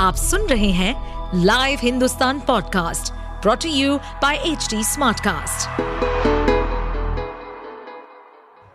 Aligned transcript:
आप 0.00 0.14
सुन 0.14 0.40
रहे 0.40 0.70
हैं 0.70 0.92
live 1.44 1.78
Hindustan 1.82 2.38
podcast 2.40 3.12
brought to 3.42 3.68
you 3.68 3.96
by 3.96 4.36
H 4.36 4.74
Smartcast. 4.74 5.68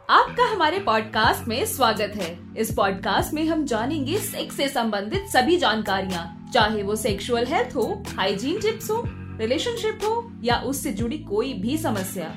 आपका 0.10 0.46
हमारे 0.46 0.80
पॉडकास्ट 0.80 1.48
में 1.48 1.66
स्वागत 1.66 2.14
है। 2.16 2.40
इस 2.58 2.74
पॉडकास्ट 2.74 3.34
में 3.34 3.46
हम 3.46 3.66
जानेंगे 3.66 4.18
सेक्स 4.18 4.58
से 4.58 4.68
संबंधित 4.68 5.26
सभी 5.28 5.58
जानकारियाँ। 5.58 6.50
चाहे 6.54 6.84
वो 6.84 6.96
सेक्सुअल 6.96 7.46
हेल्थ 7.46 7.76
हो 7.76 8.04
हाइजीन 8.18 8.60
टिप्स 8.60 8.92
हो 8.92 9.04
रिलेशनशिप 9.40 10.00
हो 10.04 10.32
या 10.44 10.58
उससे 10.58 10.92
जुड़ी 10.92 11.18
कोई 11.18 11.54
भी 11.54 11.78
समस्या। 11.78 12.34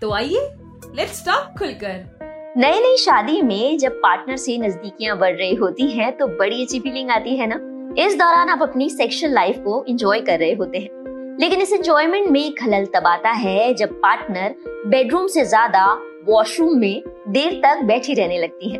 तो 0.00 0.12
आइए 0.12 0.54
लेट्स 0.94 1.26
टॉक 1.26 1.58
खुलकर। 1.58 2.18
नई 2.56 2.80
नई 2.80 2.96
शादी 2.96 3.42
में 3.42 3.78
जब 3.78 3.92
पार्टनर 3.92 4.36
से 4.36 4.58
नजदीकियाँ 4.58 5.18
बढ़ 5.18 5.36
रही 5.36 5.54
होती 5.54 5.90
हैं 5.90 6.16
तो 6.16 6.26
बड़ी 6.26 6.62
अच्छी 6.62 6.80
फीलिंग 6.80 7.10
आती 7.10 7.36
है 7.36 7.46
ना? 7.46 7.69
इस 7.98 8.14
दौरान 8.14 8.48
आप 8.48 8.60
अपनी 8.62 8.88
सेक्सुअल 8.90 9.32
लाइफ 9.32 9.56
को 9.58 9.84
एंजॉय 9.88 10.20
कर 10.20 10.38
रहे 10.38 10.52
होते 10.52 10.78
हैं। 10.78 11.38
लेकिन 11.40 11.60
इस 11.60 11.72
एंजॉयमेंट 11.72 12.28
में 12.28 12.54
खलल 12.54 12.84
तब 12.86 13.06
आता 13.06 13.30
है 13.30 13.72
जब 13.74 13.92
पार्टनर 13.92 14.54
बेडरूम 14.86 15.26
से 15.26 15.44
ज़्यादा 15.44 15.86
वॉशरूम 16.24 16.78
में 16.78 17.02
देर 17.28 17.60
तक 17.64 17.82
बैठी 17.82 18.14
रहने 18.14 18.38
लगती 18.38 18.70
है। 18.70 18.78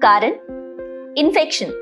कारण? 0.00 0.32
इन्फेक्शन 1.18 1.72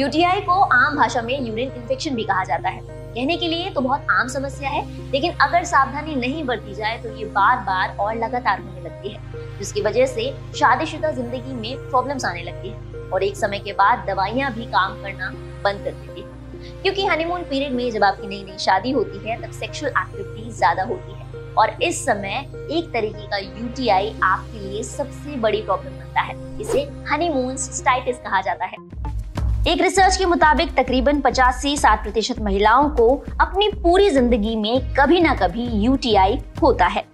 यूटीआई 0.00 0.40
को 0.40 0.60
आम 0.76 0.96
भाषा 0.96 1.22
में 1.22 1.48
यूरिन 1.48 1.72
इन्फेक्शन 1.72 2.14
भी 2.14 2.24
कहा 2.24 2.44
जाता 2.44 2.68
है। 2.68 3.07
कहने 3.18 3.36
के 3.36 3.46
लिए 3.48 3.70
तो 3.70 3.80
बहुत 3.80 4.06
आम 4.12 4.28
समस्या 4.28 4.70
है, 4.70 4.82
लेकिन 5.10 5.32
अगर 5.42 5.64
सावधानी 5.64 6.14
नहीं 6.16 6.42
बरती 6.46 6.74
जाए 6.74 6.98
तो 7.02 7.14
ये 7.16 7.24
बार 7.28 7.56
बार 7.64 7.96
और 8.00 8.14
लगातार 8.16 8.60
होने 8.60 8.80
लगती 8.80 9.08
है, 9.08 9.58
जिसकी 9.58 9.80
वजह 9.82 10.06
से 10.06 10.30
शादीशुदा 10.56 11.10
ज़िंदगी 11.10 11.54
में 11.54 11.88
प्रॉब्लम्स 11.88 12.24
आने 12.24 12.42
लगती 12.42 12.68
है 12.68 13.00
और 13.04 13.22
एक 13.22 13.36
समय 13.36 13.58
के 13.58 13.72
बाद 13.72 14.04
दवाइयाँ 14.08 14.52
भी 14.54 14.64
काम 14.66 15.02
करना 15.02 15.30
बंद 15.64 15.84
कर 15.84 15.90
देती 15.90 16.20
है। 16.20 16.82
क्योंकि 16.82 17.06
हनीमून 17.06 17.42
पीरियड 17.44 17.72
में 17.72 17.90
जब 17.90 18.04
आपकी 18.04 18.26
नई 18.28 18.42
नई 18.42 18.58
शादी 18.58 18.90
होती 18.90 19.28
है, 19.28 19.40
तब 19.42 19.50
सेक्सुअल 19.52 19.92
एक्टिविटी 19.92 20.50
ज़्यादा 20.52 20.82
होती 20.84 21.12
है 21.12 21.54
और 21.54 21.82
इस 21.82 22.04
समय 22.04 22.38
एक 22.70 22.92
तरीके 22.92 23.26
का 23.26 23.38
यूटीआई 23.38 24.14
आपके 24.24 24.58
लिए 24.60 24.82
सबसे 24.84 25.36
बड़ी 25.38 25.62
प्रॉब्लम 25.62 25.98
बनता 25.98 26.20
है, 26.20 26.36
इसे 26.60 26.88
हनीमून 27.10 27.56
स्टाइटिस 27.58 28.18
कहा 28.18 28.40
जाता 28.40 28.64
है। 28.64 28.86
एक 29.66 29.80
रिसर्च 29.82 30.16
के 30.16 30.26
मुताबिक 30.26 30.74
तकरीबन 30.74 31.20
50 31.20 31.52
से 31.52 31.74
60 31.76 32.02
प्रतिशत 32.02 32.40
महिलाओं 32.40 32.88
को 32.90 33.06
अपनी 33.40 33.68
पूरी 33.82 34.08
ज़िंदगी 34.10 34.54
में 34.56 34.94
कभी 34.94 35.20
ना 35.20 35.34
कभी 35.34 35.66
यूटीआई 35.84 36.38
होता 36.62 36.86
है। 36.86 37.04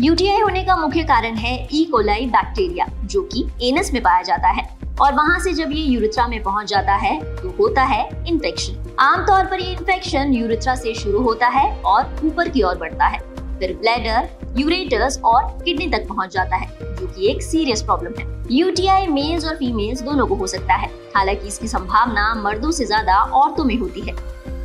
यूटीआई 0.00 0.40
होने 0.40 0.62
का 0.64 0.76
मुख्य 0.76 1.02
कारण 1.04 1.34
है 1.36 1.56
ई 1.74 1.84
कोलाई 1.84 2.26
बैक्टीरिया 2.26 2.86
जो 3.04 3.22
कि 3.32 3.44
एनस 3.68 3.92
में 3.92 4.02
पाया 4.02 4.22
जाता 4.22 4.48
है। 4.50 4.66
और 5.00 5.14
वहाँ 5.14 5.38
से 5.40 5.52
जब 5.54 5.72
ये 5.72 5.82
यूरिथ्रा 5.82 6.26
में 6.28 6.42
पहुँच 6.42 6.68
जाता 6.68 6.94
है 6.96 7.18
तो 7.36 7.54
होता 7.58 7.82
है 7.84 8.08
इन्फेक्शन 8.28 8.96
आमतौर 9.00 9.44
पर 9.46 9.60
ये 9.60 9.70
इन्फेक्शन 9.72 10.32
यूरिथ्रा 10.34 10.74
से 10.76 10.94
शुरू 10.94 11.22
होता 11.22 11.48
है 11.48 11.70
और 11.82 12.16
ऊपर 12.24 12.48
की 12.48 12.62
ओर 12.62 12.78
बढ़ता 12.78 13.06
है। 13.06 13.18
फिर 13.58 13.76
ब्लैडर 13.80 14.28
यूरेटर्स 14.58 15.20
और 15.24 15.44
किडनी 15.64 15.90
तक 15.90 16.08
पहुँच 16.08 16.34
जाता 16.34 16.56
है, 16.56 16.68
जो 16.80 17.06
कि 17.06 17.30
एक 17.30 17.42
सीरियस 17.42 17.82
प्रॉब्लम 17.82 18.18
है। 18.18 18.36
यूटीआई 18.50 19.06
मेल्स 19.06 19.44
और 19.44 19.56
फीमेल्स 19.56 20.02
दोनों 20.02 20.26
को 20.26 20.34
हो 20.34 20.46
सकता 20.46 20.74
है। 20.74 20.88
हालाँकि 21.16 21.48
इसकी 21.48 21.68
संभावना 21.68 22.34
मर्दों 22.34 22.70
से 22.70 22.84
ज़्यादा 22.84 23.16
औरतों 23.16 23.64
में 23.64 23.76
होती 23.76 24.00
है। 24.00 24.12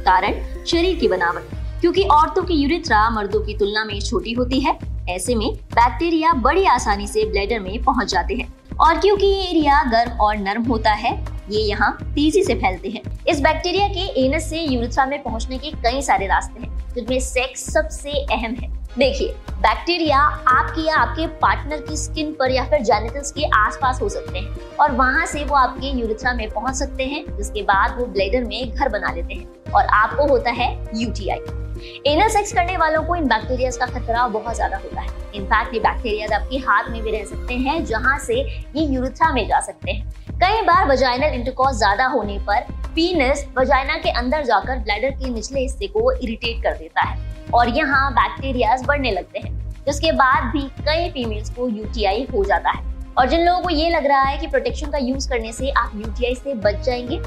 कारण, 0.03 0.63
शरीर 0.65 0.97
की 0.97 1.07
बनावट। 1.07 1.41
क्योंकि 1.81 2.03
औरतों 2.03 2.43
की 2.43 2.53
यूरिथ्रा 2.53 3.09
मर्दों 3.09 3.39
की 3.39 3.57
तुलना 3.57 3.85
में 3.85 4.01
छोटी 4.01 4.33
होती 4.33 4.59
है। 4.59 4.79
ऐसे 5.09 5.35
में 5.35 5.53
बैक्टीरिया 5.53 6.33
बड़ी 6.33 6.65
आसानी 6.65 7.07
से 7.07 7.25
ब्लैडर 7.25 7.59
में 7.59 7.83
पहुँच 7.83 8.11
जाते 8.11 8.35
हैं। 8.35 8.53
और 8.79 8.99
क्योंकि 8.99 9.25
ये 9.25 9.43
एरिया 9.43 9.83
गर्म 9.83 10.11
और 10.11 10.37
नर्म 10.37 10.63
होता 10.63 10.91
है, 10.91 11.25
ये 11.49 11.61
यहाँ 11.61 11.97
तेज़ी 12.03 12.43
से 12.43 12.55
फैलते 12.55 12.89
हैं। 12.89 13.25
इस 13.27 13.41
बैक्टीरिया 13.41 13.87
के 13.87 14.25
एनस 14.25 14.49
से 14.49 14.61
यूरिथ्रा 14.61 15.05
में 15.05 15.23
पहुँचने 15.23 15.57
के 15.57 15.71
कई 15.71 16.01
सारे 16.01 16.27
रास्ते 16.27 16.61
हैं, 16.61 16.93
जिनमें 16.95 17.19
सेक्स 17.19 17.73
सबसे 17.73 18.11
अहम 18.11 18.53
है। 18.53 18.82
देखिए 18.97 19.33
बैक्टीरिया 19.61 20.17
आपकी 20.17 20.85
या 20.87 20.95
आपके 20.95 21.25
पार्टनर 21.39 21.81
की 21.81 21.95
स्किन 21.97 22.31
पर 22.39 22.51
या 22.51 22.63
फिर 22.69 22.81
जेनिटल्स 22.83 23.31
के 23.31 23.45
आसपास 23.55 24.01
हो 24.01 24.09
सकते 24.09 24.39
हैं 24.39 24.77
और 24.79 24.91
वहाँ 24.91 25.25
से 25.25 25.43
वो 25.45 25.55
आपके 25.55 25.91
यूरिथ्रा 25.99 26.33
में 26.33 26.49
पहुँच 26.49 26.75
सकते 26.75 27.03
हैं, 27.03 27.25
जिसके 27.37 27.61
बाद 27.63 27.97
वो 27.99 28.05
ब्लेडर 28.07 28.43
में 28.43 28.71
घर 28.71 28.89
बना 28.89 29.11
लेते 29.13 29.33
हैं 29.33 29.71
और 29.71 29.85
आपको 29.93 30.27
होता 30.27 30.51
है 30.51 30.69
यूटीआई 30.95 31.39
एनल 32.07 32.27
सेक्स 32.29 32.53
करने 32.53 32.77
वालों 32.77 33.03
को 33.03 33.15
इन 33.15 33.27
बैक्टीरिया 33.27 33.71
का 33.71 33.85
खतरा 33.89 34.27
बहुत 34.29 34.55
ज़्यादा 34.55 34.77
होता 34.77 35.01
है। 35.01 35.07
इनफैक्ट 35.35 35.73
ये 35.73 35.79
बैक्टीरिया 35.79 36.35
आपके 36.37 36.57
हाथ 36.59 36.89
में 36.91 37.01
भी 37.03 37.11
रह 37.11 37.25
सकते 37.25 37.53
हैं, 37.55 37.83
जहाँ 37.85 38.17
से 38.19 38.35
ये 38.35 38.85
यूरिथ्रा 38.85 39.31
में 39.33 39.47
जा 39.47 39.59
सकते 39.61 39.91
हैं। 39.91 40.37
कई 40.39 40.61
बार 40.61 40.87
वजाइनल 40.89 41.33
इंटरकॉर्स 41.33 41.77
ज़्यादा 41.77 42.05
होने 42.07 42.39
पर 42.47 42.71
पीनस 42.95 43.45
वजाइना 43.57 43.97
के 43.97 44.09
अंदर 44.11 44.43
जाकर 44.45 44.79
ब्लैडर 44.79 45.11
के 45.13 45.29
निचले 45.29 45.59
हिस्से 45.59 45.87
को 45.87 46.11
इरिटेट 46.13 46.63
कर 46.63 46.77
देता 46.77 47.01
है। 47.01 47.32
और 47.53 47.69
यहाँ 47.69 48.13
बैक्टीरिया 48.13 48.77
बढ़ने 48.85 49.11
लगते 49.11 49.39
हैं, 49.39 49.75
जिसके 49.85 50.11
बाद 50.11 50.43
भी 50.43 50.61
कई 50.61 51.09
फीमेल्स 51.09 51.49
को 51.49 51.67
यूटीआई 51.67 52.27
हो 52.33 52.43
जाता 52.43 52.69
है। 52.69 52.93
और 53.17 53.29
जिन 53.29 53.45
लोगों 53.45 53.61
को 53.61 53.69
ये 53.69 53.89
लग 53.89 54.05
रहा 54.05 54.21
है 54.21 54.37
कि 54.37 54.47
प्रोटेक्शन 54.47 54.87
का 54.87 54.97
यूज़ 54.97 55.29
करने 55.29 55.53
से 55.53 55.69
आप 55.69 55.91
यूटीआई 55.95 56.35
से 56.35 56.53
बच 56.53 56.81
जाएँगे, 56.81 57.21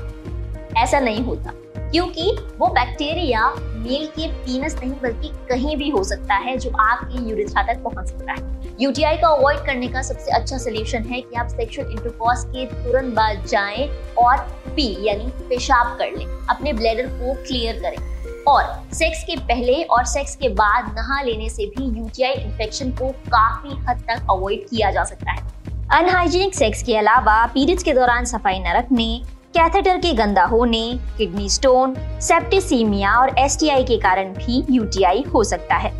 ऐसा 0.81 1.00
नहीं 1.00 1.21
होता। 1.21 1.53
क्योंकि 1.91 2.37
वो 2.59 2.66
बैक्टीरिया 2.66 3.50
मेल 3.59 4.06
के 4.06 4.32
पीनस 4.32 4.76
नहीं, 4.81 4.93
बल्कि 4.93 5.28
कहीं 5.28 5.76
भी 5.76 5.91
हो 5.91 6.05
सकता 6.05 6.34
है 6.34 6.56
जो 6.56 6.71
आपकी 6.71 7.31
यूरिथ्रा 7.31 7.62
तक 7.62 7.82
पहुँच 7.82 8.09
सकता 8.09 8.32
है। 8.32 8.60
यूटीआई 8.81 9.16
को 9.16 9.26
अवॉइड 9.26 9.59
करने 9.59 9.88
का 9.88 10.03
सबसे 10.03 10.31
अच्छा 10.31 10.59
सोल्यूशन 10.59 11.03
है 11.03 11.21
कि 11.21 11.37
आप 11.37 11.49
सेक्सुअल 11.49 11.91
इंटरकॉर्स 11.91 12.44
के 12.44 12.66
तुरंत 12.66 13.15
बाद 13.15 13.47
जाएँ 13.47 13.88
और 14.19 14.37
पी, 14.69 15.09
यानी 15.09 15.25
पेशाब 15.26 15.87
कर 15.87 16.06
लें। 16.19 16.47
अपने 16.50 16.72
ब्लैडर 16.72 17.06
को 17.06 17.34
क्लियर 17.34 17.81
करें। 17.81 18.16
और 18.48 18.64
सेक्स 18.94 19.22
के 19.24 19.36
पहले 19.38 19.82
और 19.84 20.04
सेक्स 20.04 20.34
के 20.36 20.48
बाद 20.50 20.94
नहा 20.96 21.20
लेने 21.22 21.48
से 21.48 21.66
भी 21.66 21.84
यूटीआई 21.98 22.32
इन्फेक्शन 22.34 22.90
को 22.90 23.08
काफ़ी 23.28 23.76
हद 23.88 24.02
तक 24.08 24.26
अवॉइड 24.30 24.68
किया 24.68 24.90
जा 24.90 25.04
सकता 25.04 25.32
है। 25.32 25.42
अनहाइजीनिक 25.92 26.54
सेक्स 26.54 26.82
के 26.82 26.96
अलावा 26.96 27.44
पीरियड्स 27.46 27.82
के 27.82 27.92
दौरान 27.92 28.24
सफ़ाई 28.24 28.58
न 28.58 28.72
रखने 28.76 29.08
कैथेटर 29.54 29.98
के 29.98 30.12
गंदा 30.12 30.44
होने 30.44 30.82
किडनी 31.18 31.48
स्टोन 31.48 31.94
सेप्टिसीमिया 32.20 33.14
और 33.14 33.34
एसटीआई 33.38 33.84
के 33.84 33.98
कारण 33.98 34.32
भी 34.34 34.64
यूटीआई 34.70 35.24
हो 35.34 35.44
सकता 35.44 35.76
है। 35.76 35.92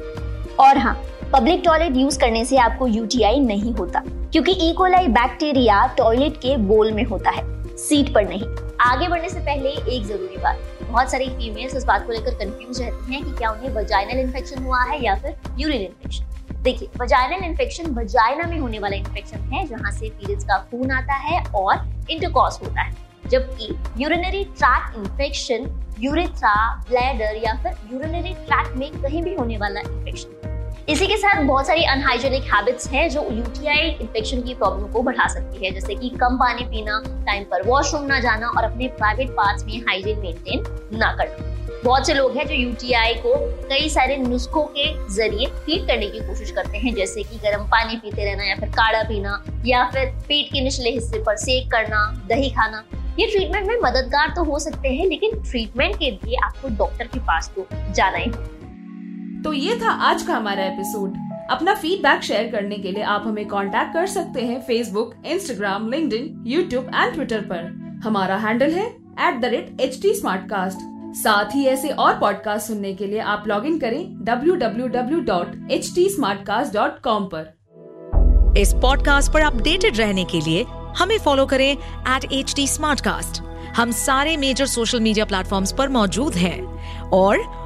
और 0.61 0.79
हाँ 0.79 0.95
पब्लिक 1.33 1.63
टॉयलेट 1.65 1.97
यूज़ 1.97 2.19
करने 2.19 2.45
से 2.45 2.57
आपको 2.59 2.87
यूटीआई 2.87 3.41
नहीं 3.41 3.73
होता, 3.75 4.03
क्योंकि 4.33 4.53
इकोलाई 4.69 5.09
बैक्टीरिया 5.09 5.87
टॉयलेट 5.99 6.37
के 6.37 6.57
बोल 6.59 6.93
में 6.93 7.05
होता 7.05 7.31
है 7.31 7.45
सीट 7.79 8.15
पर 8.15 8.29
नहीं। 8.29 8.47
आगे 8.87 9.07
बढ़ने 9.09 9.29
से 9.29 9.41
पहले 9.41 9.69
एक 9.69 10.05
ज़रूरी 10.07 10.37
बात। 10.39 10.59
बहुत 10.83 11.11
सारी 11.11 11.29
फीमेल्स 11.29 11.75
इस 11.77 11.85
बात 11.85 12.07
को 12.07 12.13
लेकर 12.13 12.35
कंफ्यूज 12.35 12.81
रहती 12.83 13.15
हैं 13.15 13.25
कि 13.25 13.31
क्या 13.39 13.51
उन्हें 13.51 13.71
वजाइनल 13.75 14.21
इन्फेक्शन 14.21 14.63
हुआ 14.65 14.83
है 14.83 15.03
या 15.05 15.15
फिर 15.15 15.37
यूरिन 15.59 15.81
इन्फेक्शन 15.81 16.63
देखिए 16.63 16.89
वजाइनल 17.01 17.45
इन्फेक्शन 17.45 17.91
वजाइना 17.95 18.47
में 18.49 18.59
होने 18.59 18.79
वाला 18.79 18.97
इन्फेक्शन 18.97 19.39
है, 19.53 19.67
जहाँ 19.67 19.91
से 19.93 20.11
पीरियड्स 20.11 20.45
का 20.45 20.59
खून 20.71 20.91
आता 20.93 21.15
है 21.25 21.43
और 21.55 21.75
इंटरकॉस 22.11 22.61
होता 22.63 22.83
है। 22.83 22.95
जबकि 23.29 23.75
urinary 23.99 24.45
tract 24.57 24.97
infection 24.97 25.69
urethra 26.01 26.55
bladder 26.89 27.41
या 27.45 27.55
फिर 27.63 27.93
यूरिनरी 27.93 28.35
ट्रैक 28.47 28.75
में 28.77 28.91
कहीं 29.03 29.23
भी 29.23 29.35
होने 29.35 29.57
वाला 29.59 29.81
इन्फेक्शन 29.81 30.36
इसी 30.89 31.07
के 31.07 31.17
साथ 31.17 31.43
बहुत 31.45 31.67
सारी 31.67 31.85
अनहाइजेनिक 31.85 32.43
हैबिट्स 32.45 32.89
हैं 32.89 33.09
जो 33.11 33.23
यूटीआई 33.31 33.89
इन्फेक्शन 33.91 34.43
की 34.43 34.55
प्रॉब्लम 34.55 34.87
को 34.93 35.03
बढ़ा 35.03 35.27
सकती 35.29 35.65
है। 35.65 35.73
जैसे 35.73 35.95
कि 35.95 36.09
कम 36.11 36.37
पानी 36.39 36.65
पीना 36.65 37.01
टाइम 37.27 37.45
पर 37.45 37.67
वॉशरूम 37.67 38.05
ना 38.07 38.19
जाना 38.21 38.49
और 38.49 38.65
अपने 38.65 38.89
प्राइवेट 38.99 39.31
पार्ट्स 39.31 39.65
में 39.65 39.79
हाइजीन 39.89 40.19
मेंटेन 40.19 40.63
ना 40.93 41.13
करना। 41.13 41.81
बहुत 41.85 42.07
से 42.07 42.15
लोग 42.15 42.37
हैं 42.37 42.47
जो 42.47 42.55
यूटीआई 42.55 43.15
को 43.17 43.35
कई 43.69 43.89
सारे 43.89 44.17
नुस्खों 44.19 44.63
के 44.77 44.87
ज़रिए 45.15 45.47
ठीक 45.67 45.87
करने 45.87 46.07
की 46.07 46.21
कोशिश 46.21 46.51
करते 46.51 46.79
हैं। 46.79 46.95
जैसे 46.95 47.23
कि 47.23 47.39
गर्म 47.39 47.65
पानी 47.69 47.97
पीते 47.97 48.25
रहना 48.25 48.45
या 48.45 48.57
फिर 48.57 48.69
काढ़ा 48.73 49.03
पीना 49.03 49.43
या 49.67 49.85
फिर 49.91 50.09
पेट 50.29 50.53
के 50.53 50.61
निचले 50.61 50.91
हिस्से 50.91 51.23
पर 51.23 51.37
सेक 51.37 51.71
करना, 51.71 52.11
दही 52.29 52.51
खाना। 52.51 52.85
ये 53.19 53.27
ट्रीटमेंट 53.27 53.67
में 53.69 53.77
मददगार 53.83 54.33
तो 54.37 54.45
हो 54.45 54.59
सकते 54.59 54.89
हैं, 54.89 55.07
लेकिन 55.07 55.41
ट्रीटमेंट 55.41 55.99
के 55.99 56.11
लिए 56.11 56.37
आपको 56.45 56.69
डॉक्टर 56.79 57.07
के 57.07 57.21
पास 57.21 57.53
तो 57.57 57.67
जाना 57.73 58.19
ही 58.19 58.31
तो 59.47 59.53
ये 59.53 59.77
था 59.77 59.91
आज 59.91 60.23
का 60.23 60.35
हमारा 60.35 60.65
एपिसोड 60.65 61.15
अपना 61.51 61.75
फीडबैक 61.75 62.23
शेयर 62.23 62.53
करने 62.53 62.77
के 62.77 62.93
लिए 62.93 63.03
आप 63.03 63.23
हमें 63.27 63.49
कांटेक्ट 63.49 63.95
कर 63.95 64.07
सकते 64.07 64.41
हैं 64.41 64.61
Facebook 64.61 65.15
Instagram 65.27 65.91
link 65.91 66.43
YouTube 66.47 66.91
and 66.95 67.15
Twitter 67.15 67.41
पर. 67.41 68.01
हमारा 68.05 68.37
हैंडल 68.37 68.71
है 68.71 68.97
at 69.21 69.41
the 69.41 69.45
rate 69.45 69.81
H 69.81 70.03
T 70.03 70.15
साथ 70.15 71.55
ही 71.55 71.67
ऐसे 71.67 71.89
और 71.89 72.15
पॉडकास्ट 72.15 72.67
सुनने 72.67 72.95
के 72.95 73.07
लिए 73.07 73.19
आप 73.19 73.45
लॉग 73.47 73.67
इन 73.67 73.79
करें 73.79 74.25
www.htsmartcast.com 74.25 77.07
पर. 77.07 77.59
इस 78.59 78.75
पॉडकास्ट 78.75 79.33
पर 79.33 79.41
अपडेटेड 79.41 79.97
रहने 79.97 80.25
के 80.25 80.41
लिए 80.41 80.67
हमें 80.97 81.19
फॉलो 81.19 81.47
करें 81.47 81.77
एट 82.09 82.33
एच 82.33 82.81
हम 83.77 83.91
सारे 83.91 84.37
मेजर 84.37 84.67
सोशल 84.67 85.01
मीडिया 85.01 85.25
प्लेटफॉर्म्स 85.25 85.73
पर 85.73 85.89
मौजूद 85.89 86.35
हैं 86.35 86.83
और 87.03 87.66